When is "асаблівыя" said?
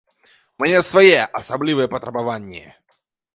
1.41-1.91